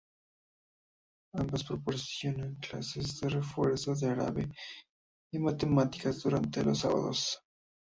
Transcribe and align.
Ambas 1.35 1.63
proporcionan 1.63 2.55
clases 2.55 3.19
de 3.19 3.29
refuerzo 3.29 3.93
en 4.01 4.09
árabe 4.09 4.49
y 5.31 5.37
matemáticas 5.37 6.23
durante 6.23 6.63
los 6.65 6.79
sábados. 6.79 7.39